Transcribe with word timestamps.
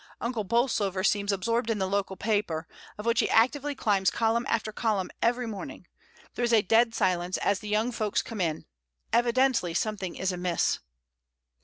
Uncle 0.19 0.43
Bolsover 0.43 1.03
seems 1.03 1.31
absorbed 1.31 1.69
in 1.69 1.77
the 1.77 1.85
local 1.85 2.15
paper, 2.17 2.67
of 2.97 3.05
which' 3.05 3.19
he 3.19 3.29
actively 3.29 3.75
climbs 3.75 4.09
column 4.09 4.47
after 4.49 4.71
column 4.71 5.11
every 5.21 5.45
morning; 5.45 5.85
there 6.33 6.43
is 6.43 6.51
a 6.53 6.63
dead 6.63 6.95
silence 6.95 7.37
as 7.37 7.59
the 7.59 7.69
young 7.69 7.91
folks 7.91 8.23
come 8.23 8.41
in; 8.41 8.65
evidently 9.13 9.75
something 9.75 10.15
is 10.15 10.31
amiss. 10.31 10.79